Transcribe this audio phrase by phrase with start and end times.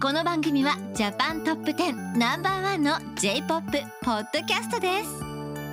[0.00, 3.70] この番組はジャパントップ10ナンバーワンの J-POP
[4.02, 5.08] ポッドキャストです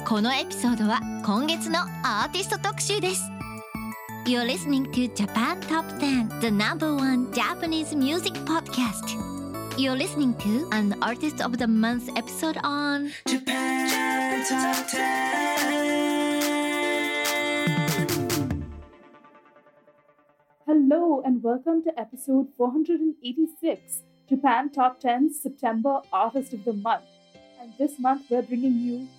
[0.08, 3.30] このエピソードは今月のアーティスト特集です
[4.26, 9.18] You're listening to Japan Top 10 The number one Japanese music podcast
[9.78, 15.32] You're listening to an Artist of the Month episode on Japan Top 10.
[20.68, 27.04] Hello and welcome to episode 486, Japan Top 10 September Artist of the Month.
[27.60, 29.10] And this month we're bringing you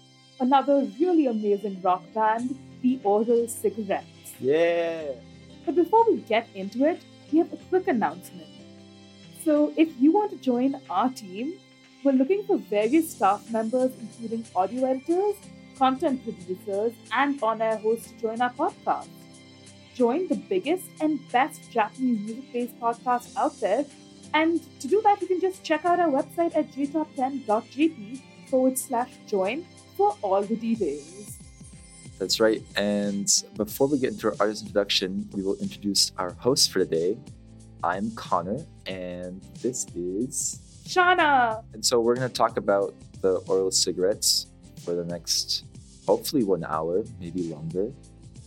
[0.40, 4.32] another really amazing rock band, the Oral Cigarettes.
[4.40, 5.02] Yeah.
[5.66, 8.48] But before we get into it, we have a quick announcement.
[9.44, 11.58] So if you want to join our team,
[12.02, 15.36] we're looking for various staff members, including audio editors,
[15.76, 19.08] content producers, and on air hosts to join our podcast.
[19.94, 23.84] Join the biggest and best Japanese music based podcast out there.
[24.34, 29.10] And to do that, you can just check out our website at jtop10.jp forward slash
[29.26, 29.64] join
[29.96, 31.38] for all the details.
[32.18, 32.62] That's right.
[32.76, 36.86] And before we get into our artist introduction, we will introduce our host for the
[36.86, 37.18] day.
[37.82, 40.60] I'm Connor, and this is.
[40.86, 41.62] Shanna.
[41.72, 44.46] And so we're going to talk about the oral cigarettes
[44.84, 45.64] for the next,
[46.06, 47.92] hopefully, one hour, maybe longer.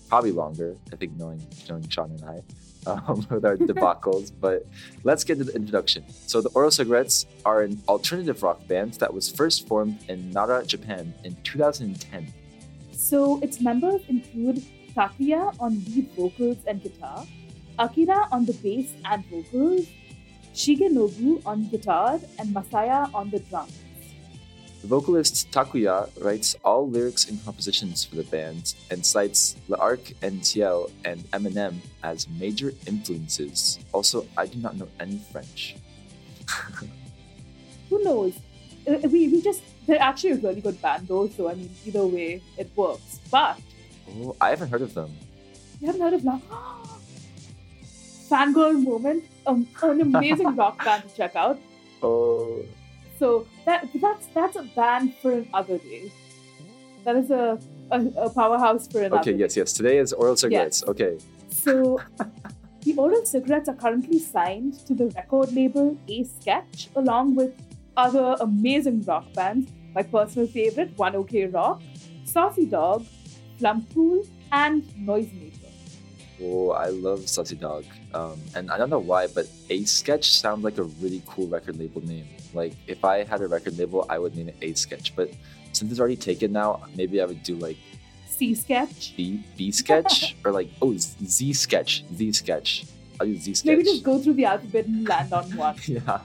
[0.07, 2.41] Probably longer, I think, knowing, knowing Sean and I.
[2.87, 4.67] Um, with our debacles, but
[5.03, 6.03] let's get to the introduction.
[6.27, 10.63] So, the Oral Cigarettes are an alternative rock band that was first formed in Nara,
[10.63, 12.31] Japan in 2010.
[13.05, 14.63] So its members include
[14.95, 17.23] Takuya on lead vocals and guitar,
[17.77, 19.85] Akira on the bass and vocals,
[20.55, 23.77] Shigenobu on guitar, and Masaya on the drums.
[24.85, 30.43] The vocalist Takuya writes all lyrics and compositions for the band and cites L'Arc en
[30.43, 33.79] Ciel and Eminem as major influences.
[33.93, 35.75] Also, I do not know any French.
[37.89, 38.37] Who knows?
[38.87, 42.05] Uh, We, we just, they're actually a really good band though, so I mean, either
[42.05, 43.19] way, it works.
[43.31, 43.57] But
[44.07, 45.09] Oh, I haven't heard of them.
[45.81, 46.43] you haven't heard of Love?
[48.29, 51.57] Fangirl moment, um, an amazing rock band to check out.
[52.03, 52.61] Oh,
[53.17, 56.11] So that that's that's a band for another day.
[57.03, 57.59] That is a,
[57.91, 59.37] a, a powerhouse for another okay, day.
[59.39, 59.73] yes, yes.
[59.73, 60.83] Today is Oral Cigarettes.
[60.87, 61.19] Okay.
[61.49, 62.01] So,
[62.81, 67.53] the Oral Cigarettes are currently signed to the record label A Sketch, along with
[67.95, 69.71] other amazing rock bands.
[69.93, 71.81] My personal favorite, One OK Rock,
[72.25, 73.05] Saucy Dog,
[73.59, 75.54] flumpool, and Noisemaker.
[76.41, 77.85] Oh, I love Saucy Dog.
[78.13, 81.77] Um, and I don't know why, but A Sketch sounds like a really cool record
[81.77, 82.27] label name.
[82.53, 85.15] Like, if I had a record label, I would name it A Sketch.
[85.15, 85.31] But
[85.71, 87.77] since it's already taken now, maybe I would do like
[88.27, 89.13] C Sketch.
[89.15, 92.85] B B Sketch or like oh Z Sketch Z Sketch.
[93.19, 93.67] I'll use Z Sketch.
[93.67, 95.75] Maybe just go through the alphabet and land on one.
[95.85, 96.19] yeah,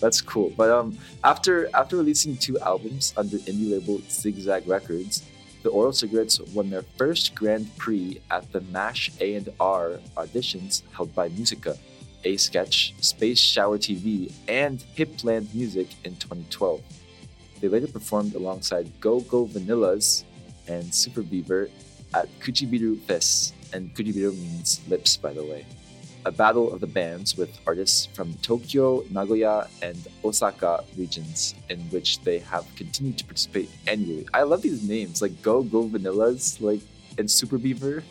[0.00, 0.52] that's cool.
[0.56, 5.22] But um, after after releasing two albums under indie label Zigzag Records,
[5.66, 10.82] the Oral Cigarettes won their first Grand Prix at the Mash A and R auditions
[10.92, 11.76] held by Musica,
[12.22, 16.80] A Sketch, Space Shower TV, and Hipland Music in 2012.
[17.60, 20.22] They later performed alongside Go Go Vanillas
[20.68, 21.68] and Super Beaver
[22.14, 25.66] at Kuchibiru Fest, and Kuchibiru means lips, by the way
[26.26, 32.20] a battle of the bands with artists from Tokyo, Nagoya, and Osaka regions, in which
[32.22, 34.26] they have continued to participate annually.
[34.34, 36.80] I love these names, like Go Go Vanillas, like
[37.16, 38.02] and Super Beaver.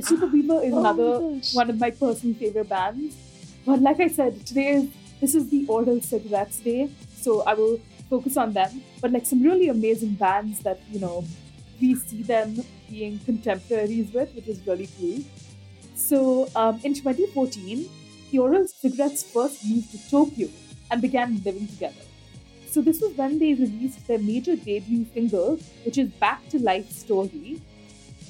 [0.00, 1.18] Super Beaver is Oh another
[1.52, 3.16] one of my personal favorite bands.
[3.66, 4.88] But like I said, today is
[5.20, 8.80] this is the Oral Cigarettes Day, so I will focus on them.
[9.02, 11.24] But like some really amazing bands that you know
[11.80, 15.18] we see them being contemporaries with, which is really cool.
[16.00, 17.88] So um, in 2014,
[18.30, 20.48] the Oral Cigarettes first moved to Tokyo
[20.90, 22.02] and began living together.
[22.70, 26.90] So this was when they released their major debut single, which is Back to Life
[26.90, 27.60] Story,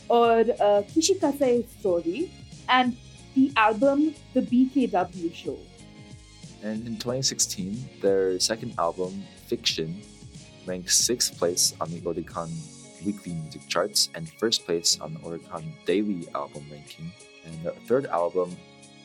[0.08, 2.30] or uh, Kishikaisei Story,
[2.68, 2.96] and
[3.34, 5.58] the album The BKW Show.
[6.62, 10.02] And in 2016, their second album, Fiction,
[10.66, 12.50] ranked sixth place on the Oricon
[13.04, 17.10] weekly music charts and first place on the Oricon daily album ranking.
[17.44, 18.56] And their third album,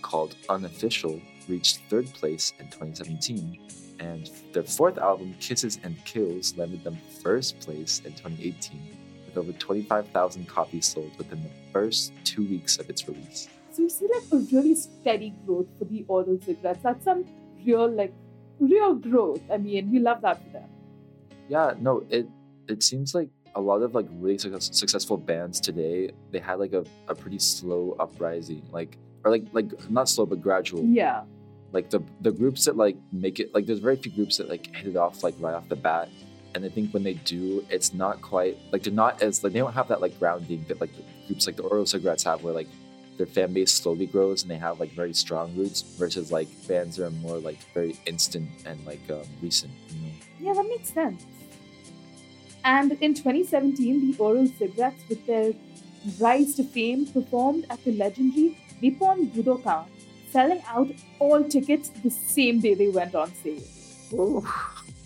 [0.02, 3.60] called Unofficial, reached third place in 2017,
[4.00, 8.80] and their fourth album, Kisses and Kills, landed them first place in 2018,
[9.26, 13.48] with over 25,000 copies sold within the first two weeks of its release.
[13.72, 16.80] So you see like a really steady growth for the oral cigarettes.
[16.82, 17.26] That's some
[17.66, 18.14] real like
[18.60, 19.42] real growth.
[19.52, 20.70] I mean, we love that for them.
[21.50, 22.28] Yeah, no, it
[22.68, 26.74] it seems like a lot of like really success, successful bands today they had like
[26.74, 30.84] a, a pretty slow uprising, like or like like not slow but gradual.
[30.84, 31.24] Yeah.
[31.72, 34.74] Like the the groups that like make it like there's very few groups that like
[34.76, 36.10] hit it off like right off the bat.
[36.54, 39.60] And I think when they do, it's not quite like they're not as like they
[39.60, 42.54] don't have that like grounding that like the groups like the Oral Cigarettes have where
[42.54, 42.68] like
[43.18, 46.98] their fan base slowly grows and they have like very strong roots versus like bands
[46.98, 50.14] that are more like very instant and like um, recent, you know.
[50.40, 51.26] Yeah, that makes sense.
[52.66, 55.54] And in 2017, the Oral Cigarettes, with their
[56.20, 59.86] rise to fame, performed at the legendary Nippon Budokan,
[60.32, 60.90] selling out
[61.20, 64.44] all tickets the same day they went on sale.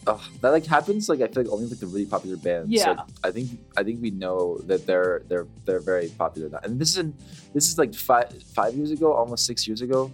[0.08, 2.72] Oh, that like happens like I feel like only like the really popular bands.
[2.72, 2.92] Yeah.
[2.92, 6.60] Like, I think I think we know that they're they're they're very popular now.
[6.64, 7.14] And this is in,
[7.54, 10.12] this is like five five years ago, almost six years ago.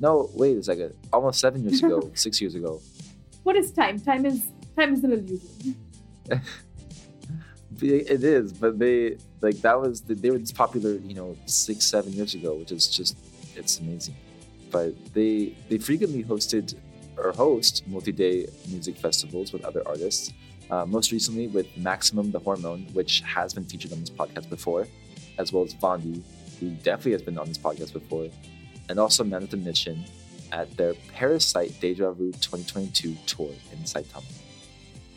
[0.00, 0.94] No, wait a second.
[1.12, 2.82] Almost seven years ago, six years ago.
[3.44, 4.00] What is time?
[4.00, 4.42] Time is
[4.76, 5.83] time is an illusion.
[7.80, 12.12] It is, but they like that was they were this popular, you know, six seven
[12.12, 13.16] years ago, which is just
[13.56, 14.14] it's amazing.
[14.70, 16.74] But they they frequently hosted
[17.16, 20.32] or host multi-day music festivals with other artists.
[20.70, 24.86] Uh, most recently with Maximum the Hormone, which has been featured on this podcast before,
[25.38, 26.22] as well as Vaundy,
[26.58, 28.28] who definitely has been on this podcast before,
[28.88, 30.04] and also Man with Mission
[30.52, 34.43] at their Parasite Deja Vu 2022 tour in Saitama.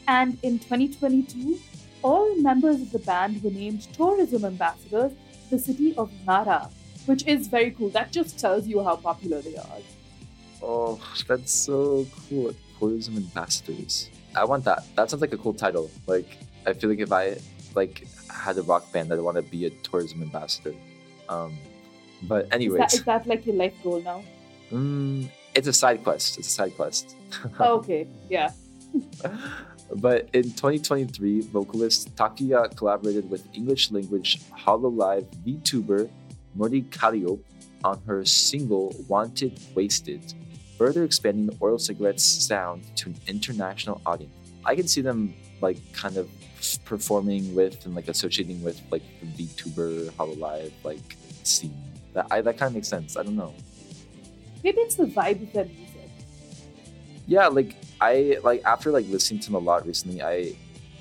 [0.07, 1.59] And in 2022,
[2.01, 6.69] all members of the band were named tourism ambassadors to the city of Nara,
[7.05, 7.89] which is very cool.
[7.89, 9.79] That just tells you how popular they are.
[10.61, 12.53] Oh, that's so cool.
[12.79, 14.09] Tourism ambassadors.
[14.35, 14.83] I want that.
[14.95, 15.89] That sounds like a cool title.
[16.05, 17.37] Like, I feel like if I
[17.75, 20.73] like had a rock band, I'd want to be a tourism ambassador.
[21.27, 21.57] Um,
[22.23, 24.23] but Is anyways, that, is that like your life goal now?
[24.71, 26.37] mm, it's a side quest.
[26.37, 27.15] It's a side quest.
[27.59, 28.51] Oh, okay, yeah.
[29.95, 36.09] but in 2023, vocalist Takuya collaborated with English language Hollow Hololive VTuber
[36.55, 37.43] Mori Calliope
[37.83, 40.33] on her single Wanted Wasted,
[40.77, 44.33] further expanding the Oral Cigarettes sound to an international audience.
[44.65, 46.29] I can see them like kind of
[46.83, 51.75] performing with and like associating with like the VTuber Hololive like scene.
[52.13, 53.15] That I, that kind of makes sense.
[53.15, 53.53] I don't know.
[54.63, 55.67] Maybe it's the vibe that.
[57.27, 60.55] Yeah like i like after like listening to them a lot recently i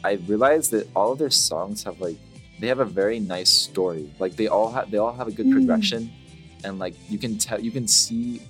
[0.05, 2.17] i realized that all of their songs have like
[2.59, 4.11] they have a very nice story.
[4.19, 5.53] Like they all have they all have a good Mm.
[5.57, 6.11] progression
[6.65, 8.41] and like you can tell you can see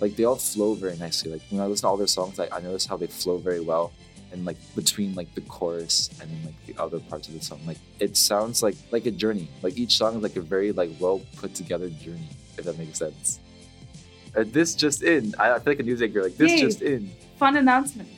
[0.00, 1.30] like they all flow very nicely.
[1.30, 3.60] Like when i listen to all their songs like i notice how they flow very
[3.60, 3.92] well
[4.32, 7.60] and like between like the chorus and then like the other parts of the song.
[7.66, 9.46] Like it sounds like like a journey.
[9.64, 12.98] Like each song is like a very like well put together journey if that makes
[12.98, 13.40] sense
[14.36, 16.60] uh, this just in i, I feel like a news anchor like this Yay.
[16.60, 18.08] just in Fun announcement.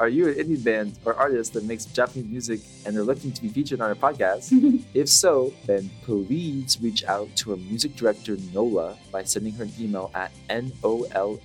[0.00, 3.42] are you an indie band or artist that makes Japanese music and are looking to
[3.42, 4.48] be featured on our podcast?
[4.94, 9.72] if so, then please reach out to our music director Nola by sending her an
[9.78, 11.36] email at nola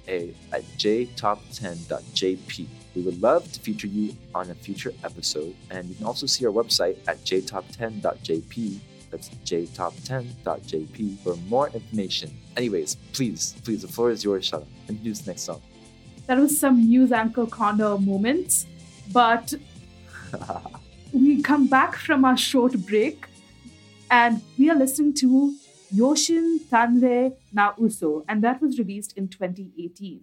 [0.53, 2.65] at jtop10.jp.
[2.95, 6.45] We would love to feature you on a future episode, and you can also see
[6.45, 8.79] our website at jtop10.jp.
[9.15, 12.37] That's jtop10.jp for more information.
[12.57, 14.65] Anyways, please, please, the floor is yours, Shanna.
[14.89, 15.61] Introduce the next song.
[16.27, 18.65] That was some news anchor corner moments,
[19.13, 19.53] but
[21.13, 23.27] we come back from our short break
[24.11, 25.55] and we are listening to
[25.93, 30.19] Yoshin Tanre na Uso, and that was released in 2018.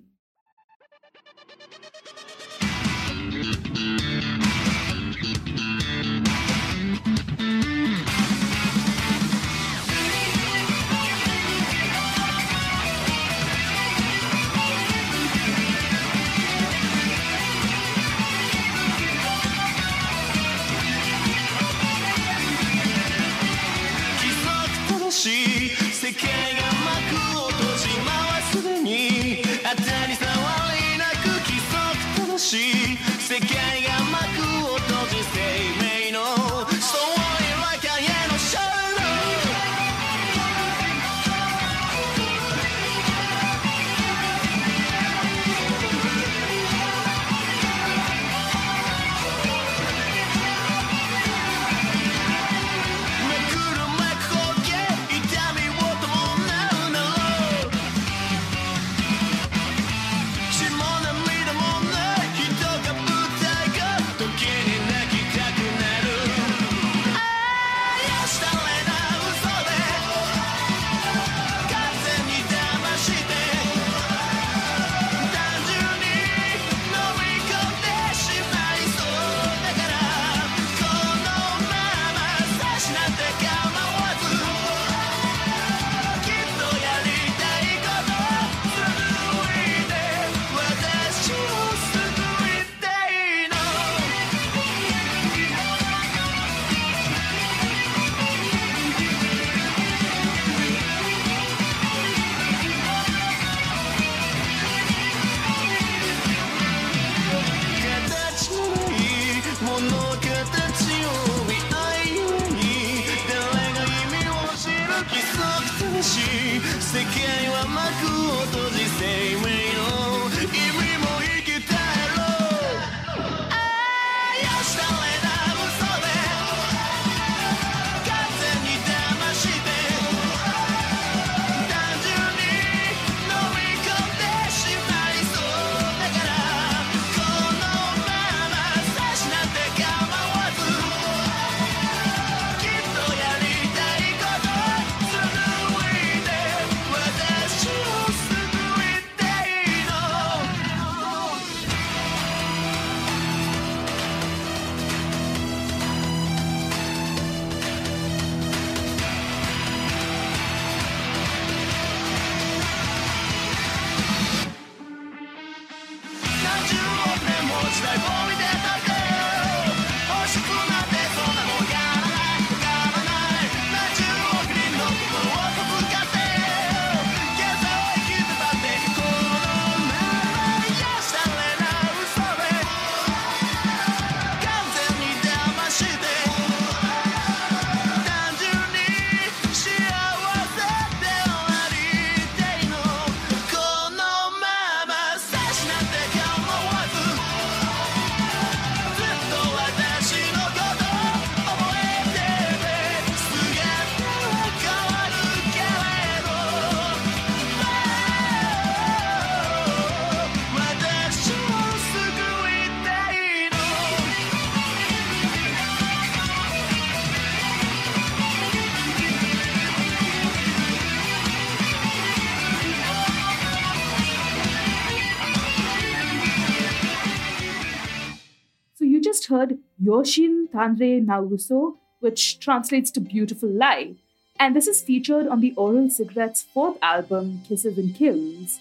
[229.82, 233.94] Yoshitanrei na Uso, which translates to beautiful lie.
[234.38, 238.58] And this is featured on the Oral Cigarettes' fourth album, Kisses and Kills.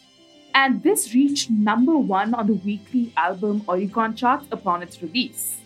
[0.53, 5.57] And this reached number one on the weekly album Oricon chart upon its release.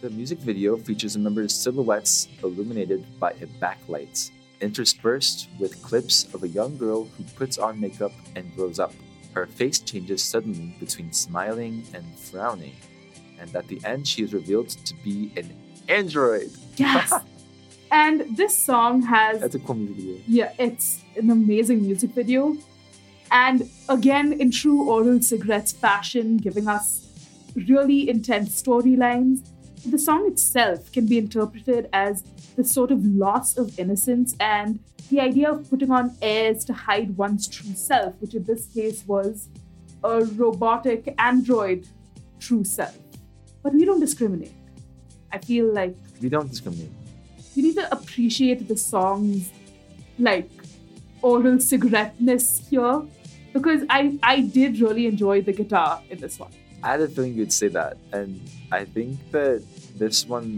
[0.00, 4.30] The music video features a member's silhouettes illuminated by a backlight,
[4.60, 8.92] interspersed with clips of a young girl who puts on makeup and grows up.
[9.32, 12.76] Her face changes suddenly between smiling and frowning,
[13.38, 15.52] and at the end, she is revealed to be an
[15.88, 16.50] android.
[16.76, 17.12] Yes!
[17.90, 20.22] and this song has That's a cool music video.
[20.26, 22.56] Yeah, it's an amazing music video.
[23.30, 27.04] And again, in true oral cigarettes fashion, giving us
[27.54, 29.48] really intense storylines.
[29.86, 32.22] The song itself can be interpreted as
[32.56, 37.16] the sort of loss of innocence and the idea of putting on airs to hide
[37.16, 39.48] one's true self, which in this case was
[40.02, 41.86] a robotic android
[42.38, 42.96] true self.
[43.64, 44.52] But we don't discriminate.
[45.32, 46.92] I feel like We don't discriminate.
[47.56, 49.50] you need to appreciate the song's
[50.18, 50.50] like
[51.22, 53.02] oral cigarette-ness here
[53.56, 56.52] because I I did really enjoy the guitar in this one.
[56.82, 58.30] I had a feeling you'd say that, and
[58.70, 59.62] I think that
[60.02, 60.48] this one,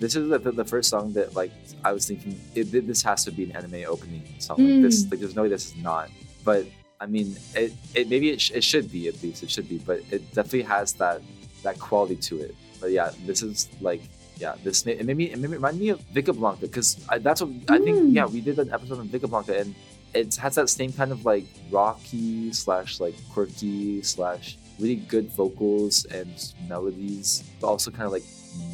[0.00, 1.52] this is the, the first song that like
[1.84, 4.56] I was thinking it, this has to be an anime opening song.
[4.58, 5.10] Like this, Mm.
[5.12, 6.10] like there's no way this is not.
[6.44, 6.66] But
[7.00, 9.78] I mean, it, it maybe it, sh- it should be at least it should be,
[9.78, 11.22] but it definitely has that
[11.62, 12.54] that quality to it.
[12.80, 14.02] But yeah, this is like
[14.36, 17.40] yeah, this ma- it made me it made me remind me of Vickeblanka because that's
[17.42, 17.98] what I think.
[17.98, 18.14] Mm.
[18.14, 19.74] Yeah, we did an episode on Vickeblanka and.
[20.14, 26.06] It has that same kind of like rocky slash like quirky slash really good vocals
[26.06, 28.24] and melodies, but also kind of like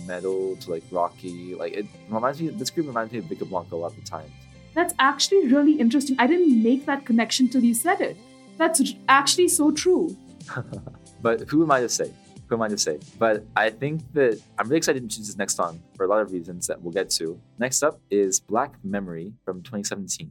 [0.07, 1.57] metal to like rocky.
[1.57, 2.51] Like it reminds me.
[2.51, 4.31] This group reminds me of Vickeblanka a lot of the time.
[4.75, 6.15] That's actually really interesting.
[6.21, 8.17] I didn't make that connection till you said it.
[8.57, 10.17] That's actually so true.
[11.25, 12.13] But who am I to say?
[12.47, 12.99] Who am I to say?
[13.19, 16.21] But I think that I'm really excited to choose this next song for a lot
[16.21, 17.41] of reasons that we'll get to.
[17.59, 20.31] Next up is Black Memory from 2017.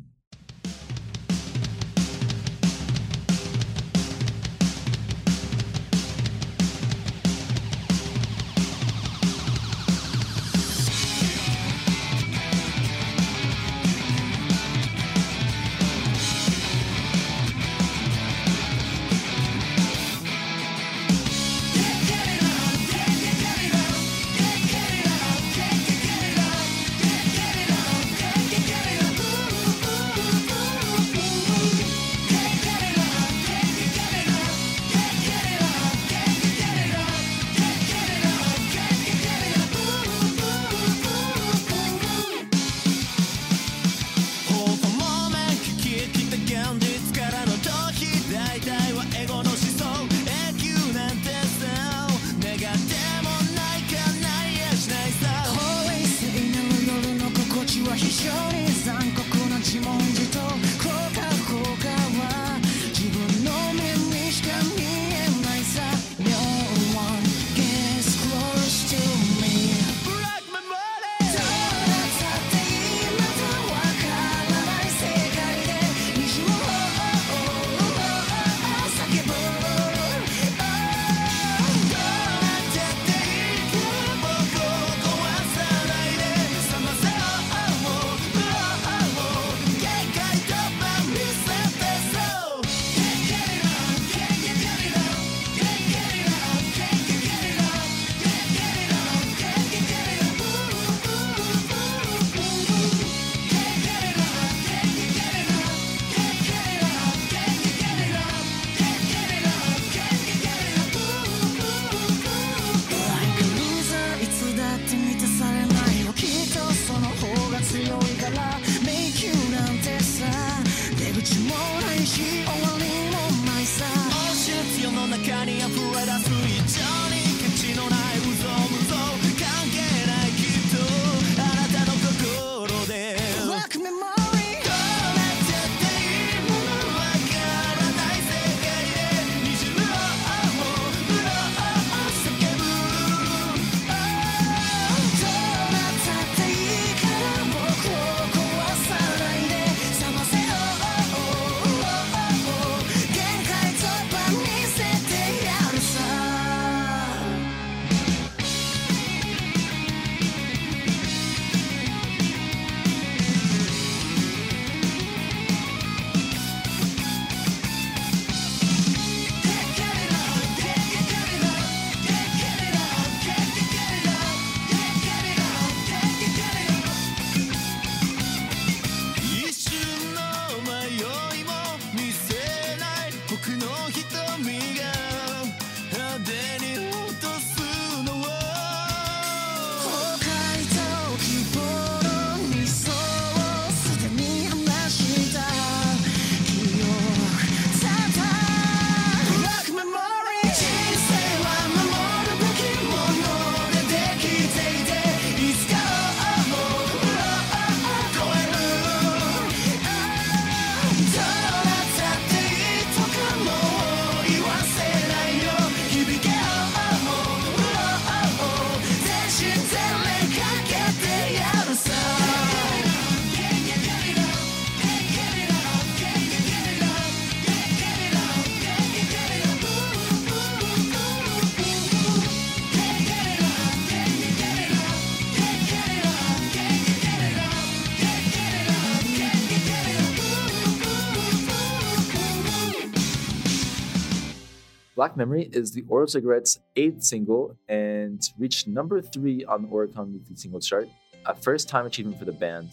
[245.04, 250.14] Black Memory is the Oral Cigarettes' eighth single and reached number three on the Oricon
[250.14, 250.88] Weekly Single Chart,
[251.26, 252.70] a first time achievement for the band.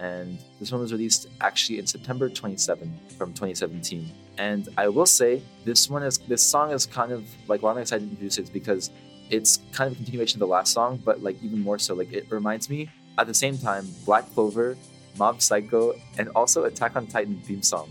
[0.00, 4.10] And this one was released actually in September 27 from 2017.
[4.38, 7.78] And I will say this one is this song is kind of like why I'm
[7.78, 8.90] excited to introduce it because
[9.30, 11.94] it's kind of a continuation of the last song, but like even more so.
[11.94, 14.76] Like it reminds me at the same time Black Clover,
[15.16, 17.88] Mob Psycho, and also Attack on Titan theme song.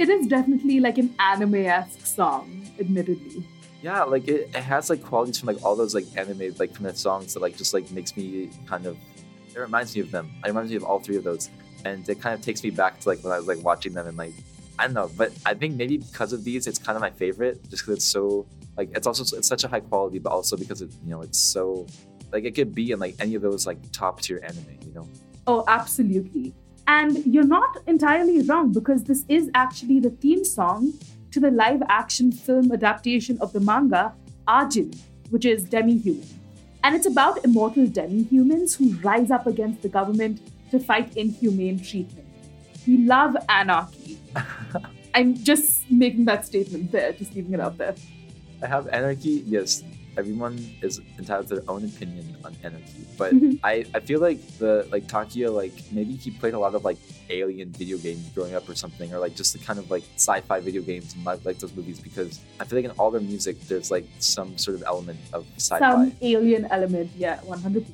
[0.00, 3.44] It is definitely like an anime-esque song, admittedly.
[3.82, 6.86] Yeah, like it, it has like qualities from like all those like anime like from
[6.86, 8.96] the songs that like just like makes me kind of
[9.54, 10.32] it reminds me of them.
[10.42, 11.50] It reminds me of all three of those.
[11.84, 14.06] And it kind of takes me back to like when I was like watching them
[14.06, 14.32] and like
[14.78, 17.62] I don't know, but I think maybe because of these it's kind of my favorite
[17.68, 18.46] just because it's so
[18.78, 21.38] like it's also it's such a high quality but also because it you know it's
[21.38, 21.86] so
[22.32, 25.06] like it could be in like any of those like top tier anime, you know.
[25.46, 26.54] Oh, absolutely.
[26.90, 30.92] And you're not entirely wrong because this is actually the theme song
[31.30, 34.12] to the live action film adaptation of the manga
[34.48, 34.98] Ajin,
[35.28, 36.26] which is Demi Human.
[36.82, 40.40] And it's about immortal demi humans who rise up against the government
[40.72, 42.26] to fight inhumane treatment.
[42.84, 44.18] We love anarchy.
[45.14, 47.94] I'm just making that statement there, just leaving it out there.
[48.64, 49.44] I have anarchy.
[49.46, 49.84] Yes,
[50.16, 53.58] everyone is entitled to their own opinion on anarchy, but Mhm.
[53.62, 56.98] I, I feel like the like Takuya like maybe he played a lot of like
[57.28, 60.60] alien video games growing up or something, or like just the kind of like sci-fi
[60.60, 63.60] video games and like, like those movies because I feel like in all their music
[63.68, 65.78] there's like some sort of element of sci-fi.
[65.78, 67.84] Some alien element, yeah, 100%.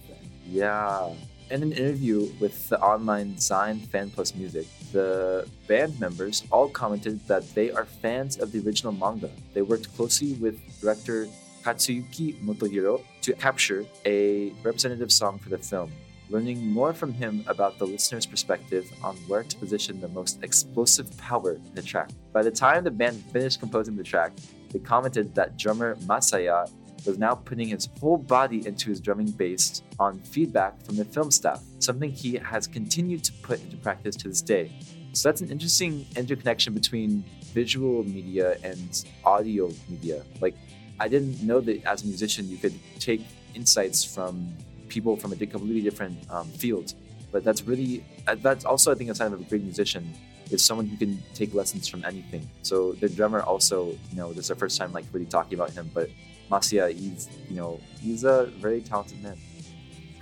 [0.51, 1.13] Yeah.
[1.49, 7.21] In an interview with the online Zine Fan Plus Music, the band members all commented
[7.29, 9.31] that they are fans of the original manga.
[9.55, 11.29] They worked closely with director
[11.67, 15.91] Katsuyuki Motohiro to capture a representative song for the film,
[16.31, 21.09] learning more from him about the listener's perspective on where to position the most explosive
[21.19, 22.11] power in the track.
[22.33, 24.33] By the time the band finished composing the track,
[24.71, 26.71] they commented that drummer Masaya
[27.05, 31.33] was now putting his whole body into his drumming based on feedback from the film
[31.33, 34.71] staff, something he has continued to put into practice to this day.
[35.15, 37.25] So that's an interesting interconnection between
[37.55, 40.23] visual media and audio media.
[40.41, 40.55] Like,
[40.99, 43.23] I didn't know that as a musician you could take
[43.55, 44.49] insights from
[44.89, 46.95] people from a completely different um, field.
[47.33, 50.15] But that's really, uh, that's also, I think, a sign of a great musician
[50.51, 52.49] is someone who can take lessons from anything.
[52.63, 55.71] So the drummer also, you know, this is our first time like really talking about
[55.73, 56.09] him, but
[56.51, 59.37] Masaya, he's you know he's a very talented man.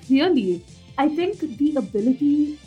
[0.07, 0.65] Clearly,
[0.97, 2.59] I think the ability,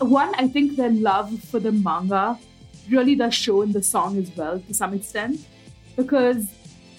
[0.00, 2.38] one, I think their love for the manga
[2.90, 5.46] really does show in the song as well to some extent,
[5.96, 6.46] because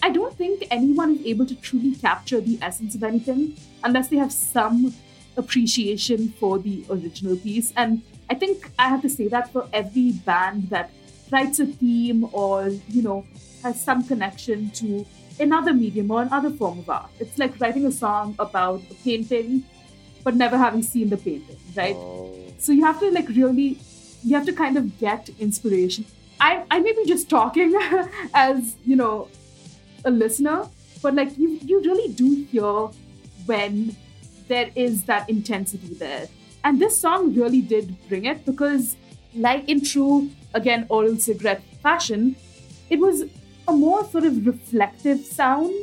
[0.01, 4.17] I don't think anyone is able to truly capture the essence of anything unless they
[4.17, 4.93] have some
[5.38, 7.73] appreciation for the original piece.
[7.75, 10.91] And I think I have to say that for every band that
[11.31, 13.25] writes a theme or, you know,
[13.63, 15.05] has some connection to
[15.39, 17.09] another medium or another form of art.
[17.19, 19.63] It's like writing a song about a painting,
[20.23, 21.95] but never having seen the painting, right?
[21.95, 22.35] Oh.
[22.57, 23.79] So you have to like really,
[24.23, 26.05] you have to kind of get inspiration.
[26.41, 27.73] I, I may be just talking
[28.33, 29.29] as, you know,
[30.05, 30.67] a listener,
[31.01, 32.89] but like you, you really do hear
[33.45, 33.95] when
[34.47, 36.27] there is that intensity there.
[36.63, 38.95] And this song really did bring it because,
[39.33, 42.35] like in true, again, oral cigarette fashion,
[42.89, 43.23] it was
[43.67, 45.73] a more sort of reflective sound,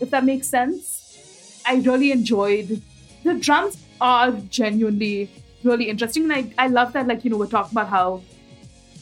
[0.00, 1.62] if that makes sense.
[1.66, 2.82] I really enjoyed
[3.24, 5.30] the drums are genuinely
[5.62, 6.24] really interesting.
[6.24, 8.22] And I, I love that, like, you know, we're talking about how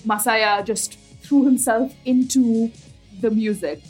[0.07, 2.71] Masaya just threw himself into
[3.21, 3.81] the music.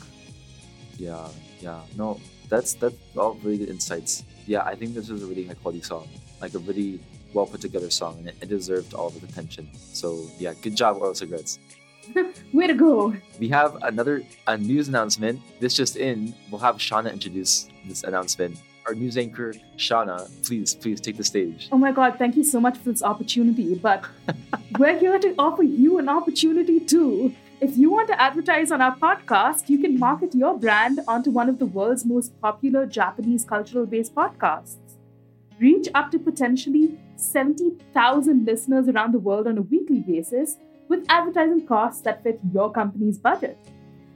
[0.99, 1.29] Yeah,
[1.61, 1.81] yeah.
[1.95, 4.23] No, that's that's all really good insights.
[4.45, 6.07] Yeah, I think this was a really high quality song,
[6.41, 6.99] like a really
[7.33, 9.69] well put together song, and it, it deserved all of the attention.
[9.75, 11.57] So yeah, good job, Oral Cigarettes.
[12.53, 13.15] Way to go.
[13.39, 15.39] We have another a news announcement.
[15.59, 16.35] This just in.
[16.51, 18.59] We'll have Shanna introduce this announcement.
[18.85, 21.69] Our news anchor, Shanna, please, please take the stage.
[21.71, 23.75] Oh my God, thank you so much for this opportunity.
[23.75, 24.03] But
[24.79, 27.35] we're here to offer you an opportunity too.
[27.61, 31.49] If you want to advertise on our podcast, you can market your brand onto one
[31.49, 34.77] of the world's most popular Japanese cultural based podcasts.
[35.59, 40.55] Reach up to potentially 70,000 listeners around the world on a weekly basis
[40.87, 43.57] with advertising costs that fit your company's budget.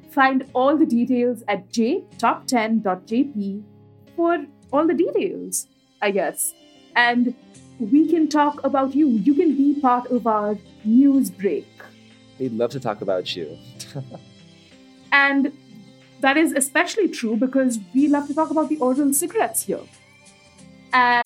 [0.09, 3.63] Find all the details at jtop10.jp
[4.15, 5.67] for all the details,
[6.01, 6.53] I guess.
[6.95, 7.35] And
[7.77, 9.09] we can talk about you.
[9.09, 11.67] You can be part of our news break.
[12.43, 13.57] We'd love to talk about you.
[15.13, 15.53] And
[16.21, 19.79] that is especially true because we love to talk about the oral cigarettes here.
[20.91, 21.23] And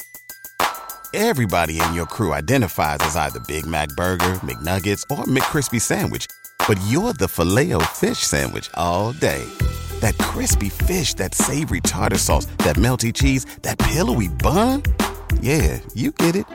[1.13, 6.27] Everybody in your crew identifies as either Big Mac Burger, McNuggets, or McCrispy Sandwich.
[6.67, 9.43] But you're the filet fish Sandwich all day.
[10.01, 14.83] That crispy fish, that savory tartar sauce, that melty cheese, that pillowy bun.
[15.41, 16.45] Yeah, you get it.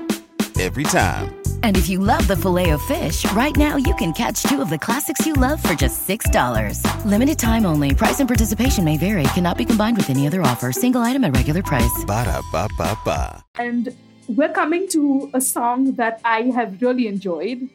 [0.60, 1.41] Every time.
[1.62, 4.70] And if you love the filet of fish, right now you can catch two of
[4.70, 7.04] the classics you love for just $6.
[7.04, 7.94] Limited time only.
[7.94, 9.24] Price and participation may vary.
[9.34, 10.70] Cannot be combined with any other offer.
[10.72, 12.04] Single item at regular price.
[12.06, 13.42] Ba-da-ba-ba-ba.
[13.58, 13.96] and
[14.28, 17.68] we're coming to a song that I have really enjoyed.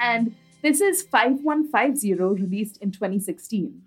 [0.00, 3.82] And this is 5150 released in 2016.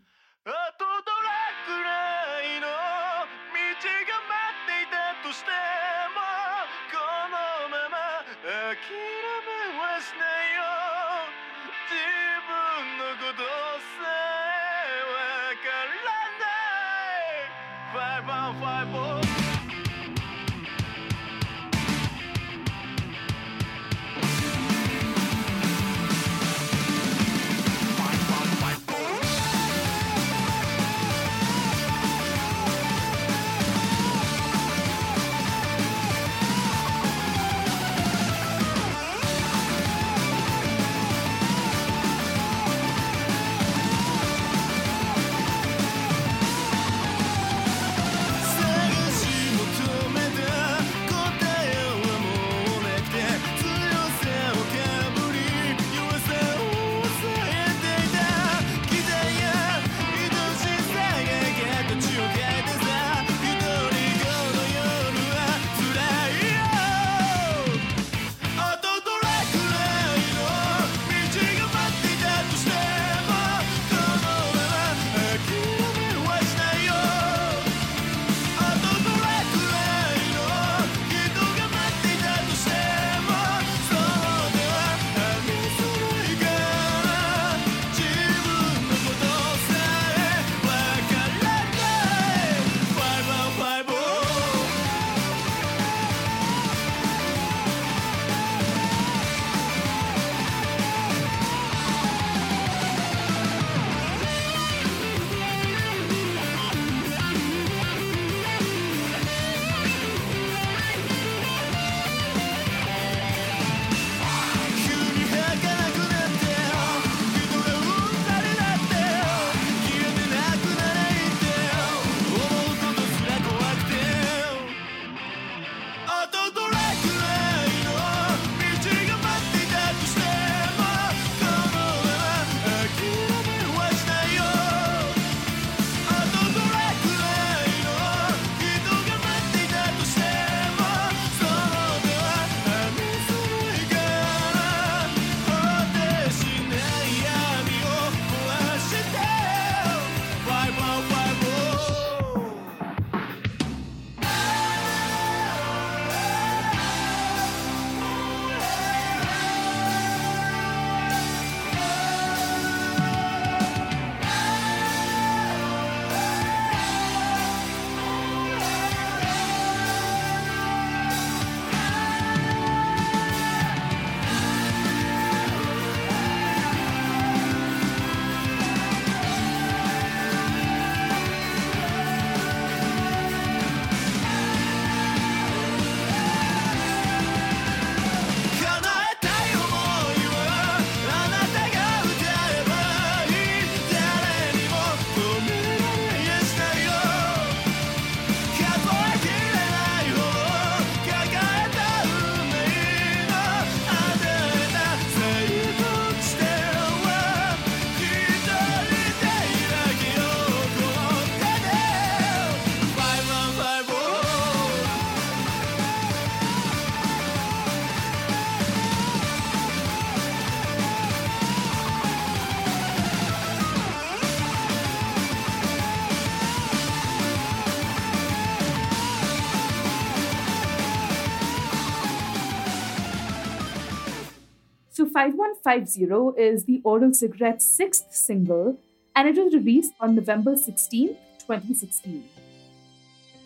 [235.65, 238.77] 5150 is the Oral Cigarette's sixth single,
[239.15, 242.23] and it was released on November 16th, 2016.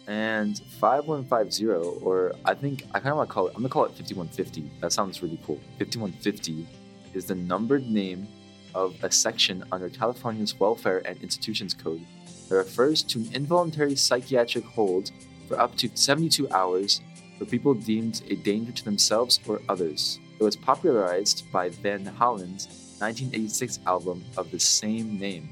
[0.06, 1.68] And 5150,
[2.04, 3.96] or I think I kind of want to call it, I'm going to call it
[3.96, 4.70] 5150.
[4.82, 5.62] That sounds really cool.
[5.78, 6.68] 5150
[7.14, 8.28] is the numbered name
[8.76, 12.06] of a section under California's Welfare and Institutions Code
[12.50, 15.12] that refers to an involuntary psychiatric hold
[15.48, 17.00] for up to 72 hours
[17.38, 20.20] for people deemed a danger to themselves or others.
[20.40, 22.68] It was popularized by Van Halen's
[23.00, 25.50] 1986 album of the same name.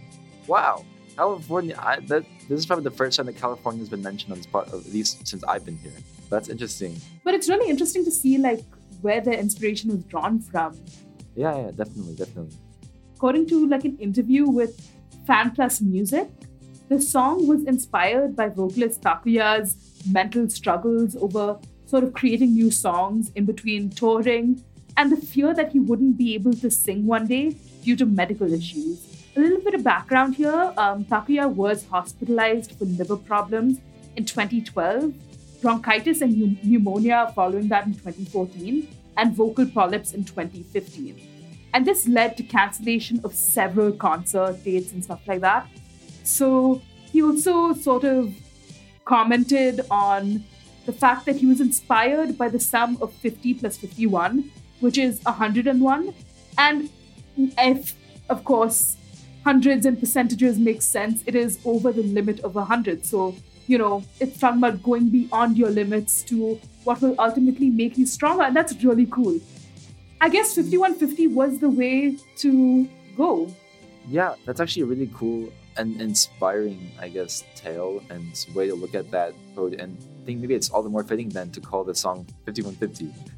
[0.47, 0.85] Wow,
[1.17, 1.77] California!
[1.77, 4.67] I, that, this is probably the first time that California has been mentioned on spot,
[4.69, 5.91] at least since I've been here.
[6.29, 7.01] That's interesting.
[7.25, 8.63] But it's really interesting to see like
[9.01, 10.79] where the inspiration was drawn from.
[11.35, 12.55] Yeah, yeah, definitely, definitely.
[13.15, 14.89] According to like an interview with
[15.25, 16.29] Fan Plus Music,
[16.87, 19.75] the song was inspired by vocalist Takuya's
[20.09, 24.63] mental struggles over sort of creating new songs in between touring
[24.97, 28.51] and the fear that he wouldn't be able to sing one day due to medical
[28.51, 29.25] issues.
[29.35, 33.79] A little bit of background here um, Takuya was hospitalized for liver problems
[34.15, 35.13] in 2012,
[35.61, 41.21] bronchitis and pneumonia following that in 2014, and vocal polyps in 2015.
[41.73, 45.67] And this led to cancellation of several concert dates and stuff like that.
[46.23, 46.81] So
[47.11, 48.33] he also sort of
[49.05, 50.43] commented on
[50.87, 55.21] the fact that he was inspired by the sum of 50 plus 51, which is
[55.23, 56.13] 101.
[56.57, 56.89] And
[57.37, 57.95] if,
[58.29, 58.97] of course,
[59.43, 63.05] hundreds and percentages make sense, it is over the limit of 100.
[63.05, 63.35] So,
[63.67, 68.05] you know, it's talking about going beyond your limits to what will ultimately make you
[68.05, 68.43] stronger.
[68.43, 69.39] And that's really cool.
[70.19, 73.53] I guess 5150 was the way to go.
[74.09, 78.95] Yeah, that's actually a really cool and inspiring, I guess, tale and way to look
[78.95, 79.75] at that code.
[79.75, 83.36] And I think maybe it's all the more fitting then to call the song 5150.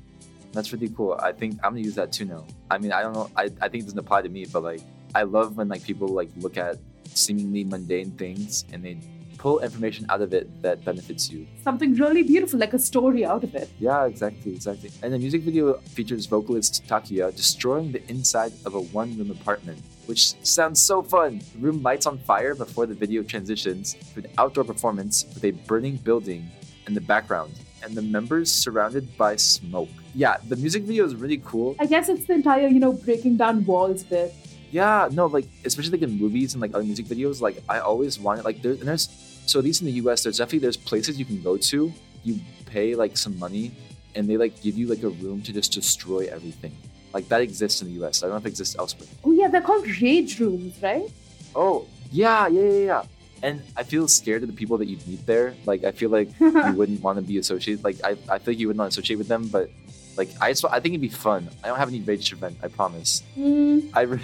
[0.52, 1.18] That's really cool.
[1.22, 2.46] I think I'm gonna use that too now.
[2.72, 3.30] I mean, I don't know.
[3.36, 4.82] I, I think it doesn't apply to me, but like,
[5.16, 9.00] I love when like people like look at seemingly mundane things and they
[9.38, 11.48] pull information out of it that benefits you.
[11.64, 13.70] Something really beautiful, like a story out of it.
[13.80, 14.92] Yeah, exactly, exactly.
[15.02, 19.80] And the music video features vocalist Takuya destroying the inside of a one room apartment,
[20.08, 21.42] which sounds so fun.
[21.54, 25.52] The room lights on fire before the video transitions to an outdoor performance with a
[25.52, 26.52] burning building
[26.88, 29.90] in the background and the members surrounded by smoke.
[30.20, 31.78] Yeah, the music video is really cool.
[31.80, 34.34] I guess it's the entire, you know, breaking down walls bit.
[34.70, 38.20] Yeah, no, like especially like in movies and like other music videos, like I always
[38.20, 39.08] wanted like there and there's
[39.46, 41.94] so at least in the US there's definitely there's places you can go to,
[42.26, 43.72] you pay like some money
[44.14, 46.76] and they like give you like a room to just destroy everything.
[47.14, 48.22] Like that exists in the US.
[48.22, 49.08] I don't know if it exists elsewhere.
[49.24, 51.10] Oh, yeah, they're called rage rooms, right?
[51.56, 53.04] Oh, yeah, yeah, yeah, yeah.
[53.42, 55.56] And I feel scared of the people that you meet there.
[55.66, 57.86] Like I feel like you wouldn't want to be associated.
[57.86, 59.72] Like I, I feel like you would not associate with them, but
[60.20, 61.50] like I just I think it'd be fun.
[61.64, 62.58] I don't have any rage to vent.
[62.62, 63.24] I promise.
[63.38, 64.20] Mm, I re-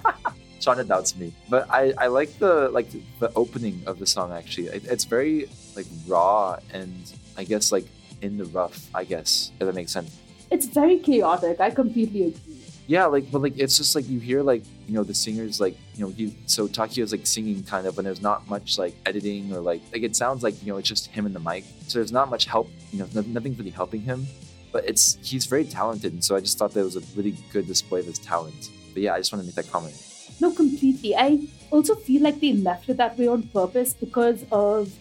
[0.60, 2.88] Shanna doubts me, but I I like the like
[3.20, 4.66] the opening of the song actually.
[4.66, 7.86] It, it's very like raw and I guess like
[8.20, 8.78] in the rough.
[8.94, 10.10] I guess if that makes sense.
[10.50, 11.60] it's very chaotic.
[11.60, 12.58] I completely agree.
[12.88, 15.76] Yeah, like but like it's just like you hear like you know the singers like
[15.94, 19.52] you know he so Takuya's like singing kind of and there's not much like editing
[19.54, 21.98] or like like it sounds like you know it's just him and the mic so
[21.98, 24.26] there's not much help you know no, nothing's really helping him
[24.72, 27.66] but it's he's very talented and so I just thought that was a really good
[27.66, 29.96] display of his talent but yeah I just want to make that comment
[30.40, 31.16] No, completely.
[31.16, 34.92] I also feel like they left it that way on purpose because of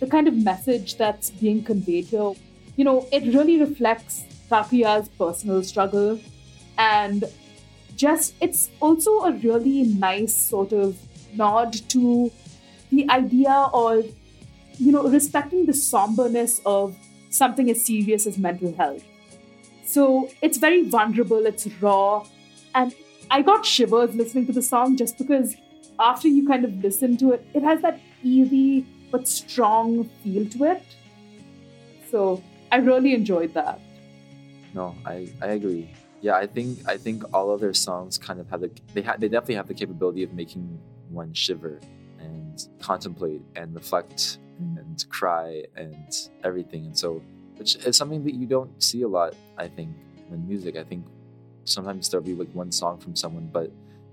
[0.00, 2.32] the kind of message that's being conveyed here.
[2.76, 6.20] You know, it really reflects Takuya's personal struggle
[6.78, 7.24] and
[7.96, 10.96] just it's also a really nice sort of
[11.34, 12.30] nod to
[12.90, 14.04] the idea of
[14.78, 16.96] you know respecting the somberness of
[17.30, 19.04] something as serious as mental health
[19.94, 22.26] so it's very vulnerable it's raw.
[22.74, 22.94] And
[23.30, 25.54] i got shivers listening to the song just because
[25.98, 30.64] after you kind of listen to it it has that easy but strong feel to
[30.72, 30.82] it.
[32.10, 33.80] So i really enjoyed that.
[34.74, 35.84] No I I agree.
[36.20, 39.18] Yeah I think I think all of their songs kind of have the they ha-
[39.18, 40.66] they definitely have the capability of making
[41.10, 41.74] one shiver
[42.18, 44.78] and contemplate and reflect mm.
[44.80, 46.08] and cry and
[46.42, 46.86] everything.
[46.86, 47.22] And so
[47.56, 49.94] which is something that you don't see a lot I think
[50.30, 51.06] in music I think
[51.64, 53.70] sometimes there'll be like one song from someone but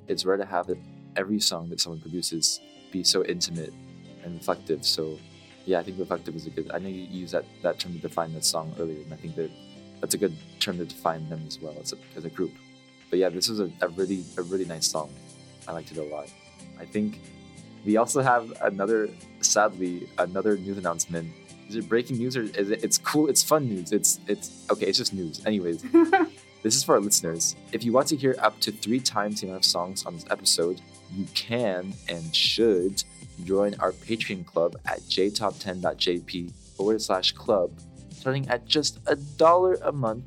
[0.07, 0.79] it's rare to have it
[1.15, 2.59] every song that someone produces
[2.91, 3.73] be so intimate
[4.23, 5.17] and reflective so
[5.65, 7.99] yeah I think reflective is a good I know you used that that term to
[7.99, 9.51] define that song earlier and I think that
[10.01, 12.51] that's a good term to define them as well as a, as a group.
[13.09, 15.13] But yeah, this was a, a really a really nice song.
[15.67, 16.27] I liked it a lot.
[16.79, 17.21] I think
[17.85, 19.09] we also have another,
[19.41, 21.31] sadly, another news announcement
[21.71, 22.83] is it breaking news or is it?
[22.83, 23.29] It's cool.
[23.29, 23.93] It's fun news.
[23.93, 24.87] It's it's okay.
[24.87, 25.45] It's just news.
[25.45, 25.81] Anyways,
[26.63, 27.55] this is for our listeners.
[27.71, 30.25] If you want to hear up to three times the amount of songs on this
[30.29, 30.81] episode,
[31.15, 33.03] you can and should
[33.45, 37.71] join our Patreon club at jtop10.jp forward slash club,
[38.11, 40.25] starting at just a dollar a month,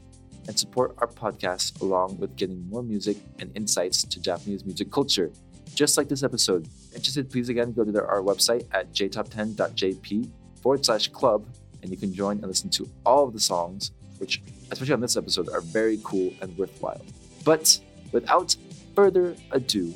[0.49, 5.31] and support our podcast along with getting more music and insights to Japanese music culture.
[5.75, 6.69] Just like this episode.
[6.95, 10.31] Interested, please again go to their, our website at jtop10.jp
[10.65, 11.47] forward slash club,
[11.83, 15.15] and you can join and listen to all of the songs, which, especially on this
[15.15, 17.05] episode, are very cool and worthwhile.
[17.45, 17.79] But
[18.13, 18.57] without
[18.97, 19.93] further ado,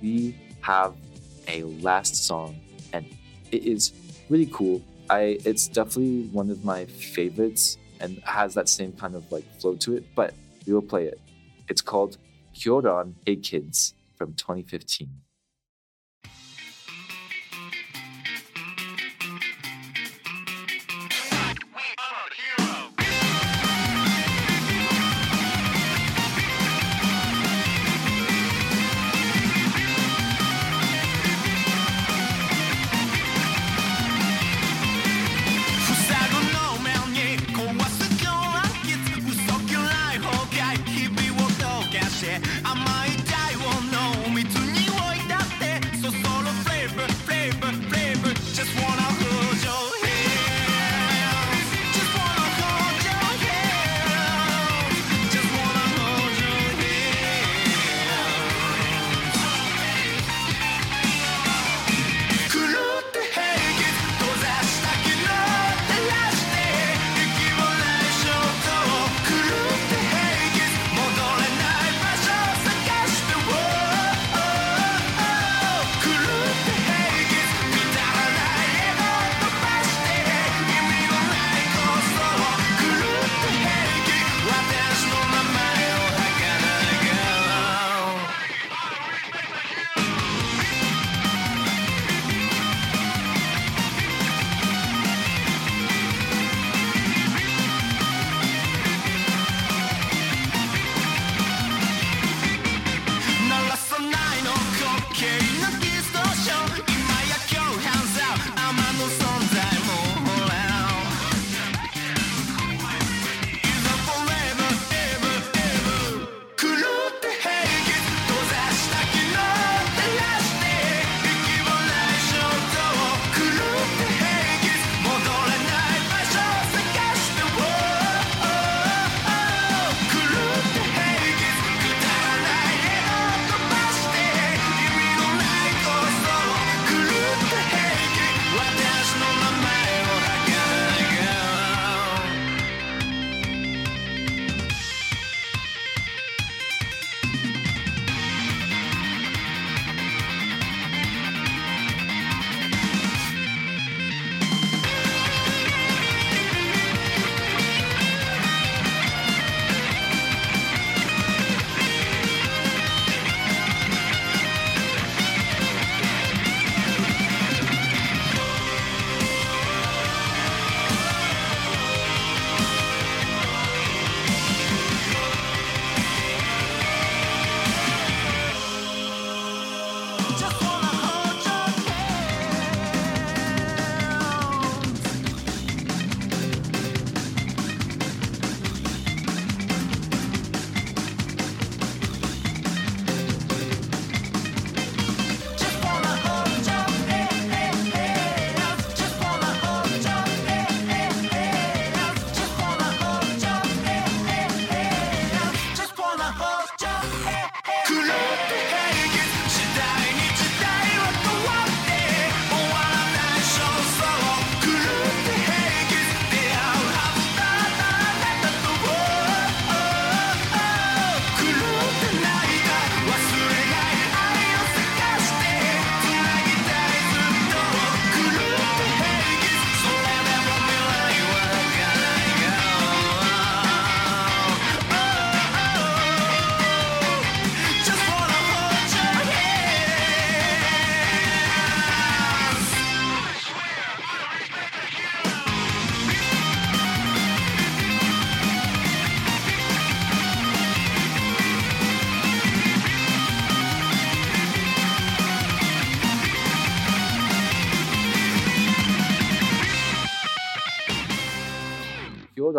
[0.00, 0.94] we have
[1.48, 2.60] a last song,
[2.92, 3.04] and
[3.50, 3.92] it is
[4.28, 4.80] really cool.
[5.10, 9.74] I it's definitely one of my favorites and has that same kind of like flow
[9.76, 10.32] to it, but
[10.64, 11.20] we will play it.
[11.68, 12.18] It's called
[12.54, 15.08] Kyoran Hey Kids from 2015.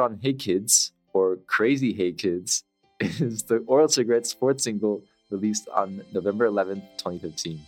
[0.02, 2.64] on Hey Kids, or Crazy Hey Kids,
[3.00, 7.60] is the Oral Cigarettes fourth single released on November 11th, 2015.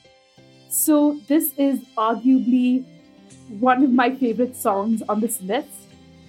[0.69, 2.85] So, this is arguably
[3.59, 5.69] one of my favorite songs on this list.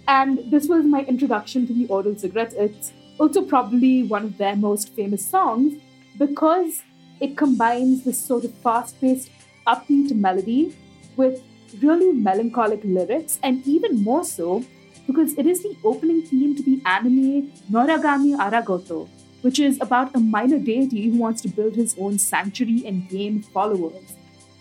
[0.07, 2.55] And this was my introduction to the Oral Cigarettes.
[2.57, 5.81] It's also probably one of their most famous songs
[6.19, 6.83] because
[7.21, 9.31] it combines this sort of fast paced,
[9.67, 10.77] upbeat melody
[11.17, 11.43] with
[11.81, 14.65] really melancholic lyrics, and even more so,
[15.07, 19.09] because it is the opening theme to the anime Noragami Aragoto,
[19.43, 23.43] which is about a minor deity who wants to build his own sanctuary and gain
[23.43, 24.17] followers.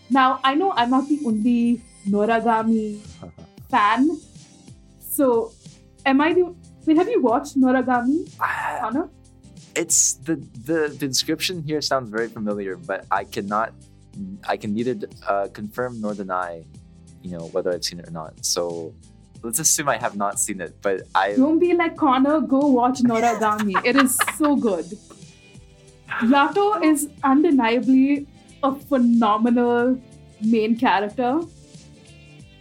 [0.10, 3.00] Now, I know I'm not the only Noragami
[3.70, 4.20] fan,
[5.00, 5.54] so
[6.06, 6.56] am I the.
[6.86, 8.28] Wait, have you watched Noragami,
[8.82, 9.10] Connor?
[9.76, 10.36] it's the,
[10.66, 13.74] the the description here sounds very familiar, but I cannot,
[14.48, 16.66] I can neither uh, confirm nor deny,
[17.22, 18.46] you know, whether I've seen it or not.
[18.46, 18.94] So
[19.44, 23.00] let's assume I have not seen it, but I Don't be like Connor, go watch
[23.00, 23.76] Noragami.
[23.86, 24.86] it is so good.
[26.22, 28.28] Yato is undeniably
[28.64, 30.00] a phenomenal
[30.42, 31.42] main character.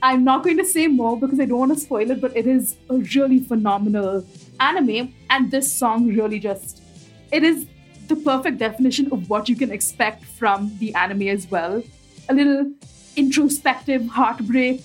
[0.03, 2.47] I'm not going to say more because I don't want to spoil it, but it
[2.47, 4.27] is a really phenomenal
[4.59, 6.83] anime, and this song really just
[7.31, 7.67] it is
[8.09, 11.83] the perfect definition of what you can expect from the anime as well.
[12.29, 12.73] A little
[13.17, 14.81] introspective heartbreak,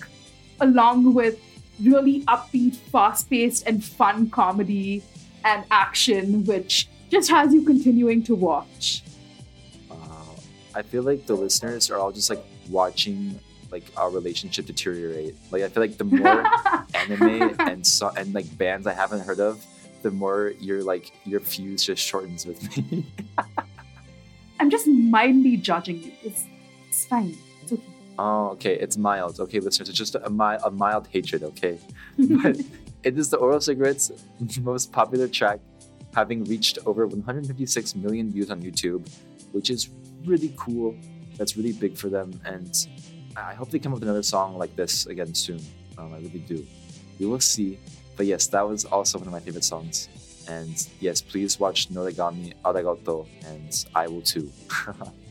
[0.62, 1.40] along with
[1.82, 5.04] really upbeat, fast paced, and fun comedy
[5.46, 9.04] and action, which just has you continuing to watch.
[9.92, 9.96] uh,
[10.76, 13.40] I feel like the listeners are all just like watching
[13.72, 15.36] like our relationship deteriorate.
[15.52, 16.46] Like I feel like the more
[16.94, 19.66] anime and so and like bands I haven't heard of,
[20.02, 23.06] the more your like your fuse just shortens with me.
[24.60, 26.12] I'm just mildly judging you.
[26.24, 26.46] It's,
[26.88, 27.38] it's fine.
[28.20, 29.40] Oh, okay, it's mild.
[29.40, 31.44] Okay, listeners, it's just a mild a mild hatred.
[31.44, 31.80] Okay,
[32.18, 32.58] but
[33.04, 34.12] it is the Oral Cigarettes'
[34.62, 35.60] most popular track,
[36.16, 39.08] having reached over 156 million views on YouTube,
[39.52, 39.90] which is
[40.26, 40.96] really cool.
[41.38, 42.74] That's really big for them, and
[43.36, 45.62] I hope they come up with another song like this again soon.
[45.98, 46.66] Um, I really do.
[47.20, 47.78] We will see.
[48.16, 50.10] But yes, that was also one of my favorite songs.
[50.50, 54.52] And yes, please watch Noragami Aragoto, and I will too.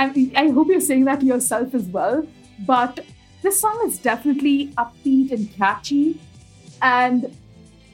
[0.00, 2.26] I, I hope you're saying that to yourself as well.
[2.60, 3.00] But
[3.42, 6.18] this song is definitely upbeat and catchy.
[6.80, 7.36] And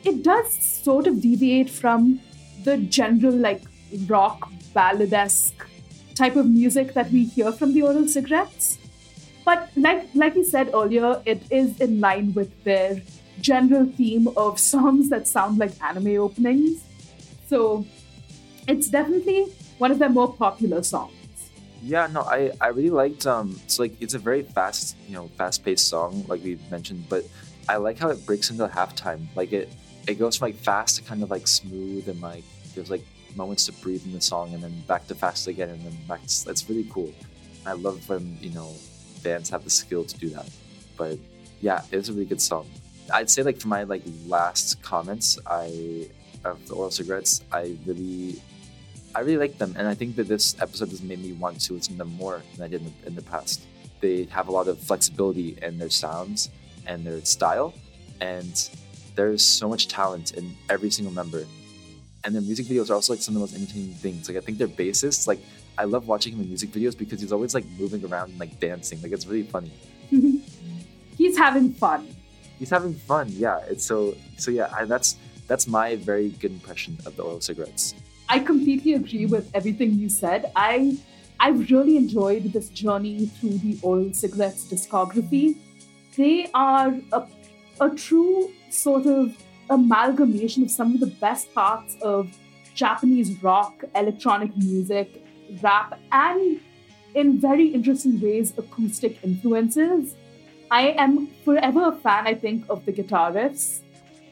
[0.05, 0.53] it does
[0.85, 2.21] sort of deviate from
[2.63, 3.63] the general, like,
[4.07, 5.67] rock balladesque
[6.15, 8.79] type of music that we hear from the Oral Cigarettes.
[9.45, 13.03] But like like we said earlier, it is in line with their
[13.41, 16.83] general theme of songs that sound like anime openings.
[17.49, 17.85] So
[18.69, 19.47] it's definitely
[19.79, 21.16] one of their more popular songs.
[21.87, 25.29] Yeah, no, I, I really liked um it's like it's a very fast, you know,
[25.39, 27.25] fast paced song, like we mentioned, but
[27.69, 29.29] I like how it breaks into halftime.
[29.37, 29.73] Like it
[30.09, 32.43] it goes from like fast to kind of like smooth and like
[32.75, 33.05] there's like
[33.37, 36.27] moments to breathe in the song and then back to fast again and then back
[36.27, 37.13] to, that's really cool.
[37.65, 38.73] I love when, you know,
[39.23, 40.51] bands have the skill to do that.
[40.97, 41.19] But
[41.61, 42.67] yeah, it's a really good song.
[43.15, 46.09] I'd say like for my like last comments, I
[46.45, 48.43] of the oral cigarettes, I really
[49.17, 51.73] I really like them, and I think that this episode has made me want to
[51.73, 53.63] listen to them more than I did in the, in the past.
[54.01, 56.51] They have a lot of flexibility in their sounds
[56.87, 57.73] and their style,
[58.21, 58.69] and
[59.15, 61.47] there's so much talent in every single member.
[62.25, 64.29] And their music videos are also like some of the most entertaining things.
[64.29, 65.41] Like I think their bassist, like
[65.79, 68.61] I love watching him in music videos because he's always like moving around and like
[68.61, 69.01] dancing.
[69.01, 69.73] Like it's really funny.
[71.17, 72.15] He's having fun.
[72.59, 73.29] He's having fun.
[73.31, 73.61] Yeah.
[73.69, 74.69] It's so so yeah.
[74.77, 77.95] I, that's that's my very good impression of the oral cigarettes.
[78.29, 80.51] I completely agree with everything you said.
[80.57, 80.99] I
[81.39, 85.57] I've really enjoyed this journey through the Oral Cigarettes discography.
[86.17, 87.27] They are a,
[87.81, 89.37] a true sort of
[89.69, 92.35] amalgamation of some of the best parts of
[92.75, 95.23] Japanese rock, electronic music,
[95.63, 96.61] rap, and
[97.15, 100.15] in very interesting ways, acoustic influences.
[100.71, 103.81] I am forever a fan, I think, of the guitar riffs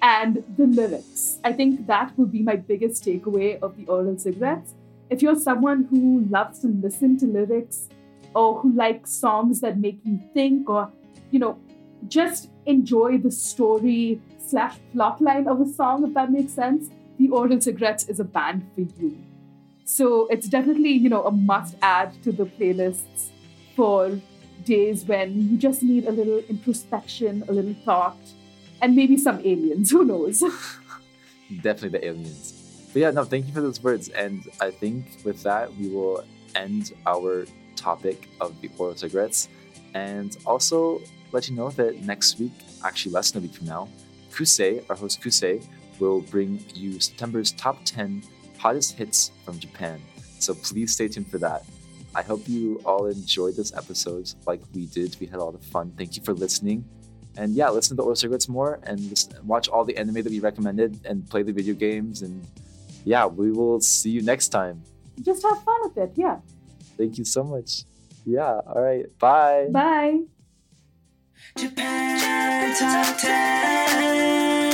[0.04, 1.38] and the lyrics.
[1.44, 4.74] I think that would be my biggest takeaway of the Oral Cigarettes.
[5.08, 7.88] If you're someone who loves to listen to lyrics
[8.34, 10.92] or who likes songs that make you think or,
[11.30, 11.58] you know,
[12.06, 17.58] just enjoy the story slash plotline of a song, if that makes sense, the Oral
[17.58, 19.16] Cigarettes is a band for you.
[19.84, 23.30] So it's definitely, you know, a must add to the playlists
[23.74, 24.20] for
[24.64, 28.18] days when you just need a little introspection, a little thought,
[28.84, 29.90] and maybe some aliens.
[29.90, 30.40] Who knows?
[31.62, 32.52] Definitely the aliens.
[32.92, 34.10] But yeah, no, thank you for those words.
[34.10, 36.22] And I think with that, we will
[36.54, 39.48] end our topic of the oral cigarettes.
[39.94, 41.00] And also
[41.32, 42.52] let you know that next week,
[42.84, 43.88] actually less than a week from now,
[44.30, 45.64] Kusei, our host Kusei,
[45.98, 48.22] will bring you September's top 10
[48.58, 49.98] hottest hits from Japan.
[50.40, 51.64] So please stay tuned for that.
[52.14, 55.16] I hope you all enjoyed this episode like we did.
[55.20, 55.94] We had a lot of fun.
[55.96, 56.84] Thank you for listening.
[57.36, 60.40] And yeah, listen to Oral Cigarettes more and listen, watch all the anime that we
[60.40, 62.22] recommended and play the video games.
[62.22, 62.46] And
[63.04, 64.82] yeah, we will see you next time.
[65.20, 66.12] Just have fun with it.
[66.16, 66.38] Yeah.
[66.96, 67.84] Thank you so much.
[68.24, 69.06] Yeah, all right.
[69.18, 69.68] Bye.
[69.70, 70.20] Bye.
[71.56, 74.73] Japan Top 10.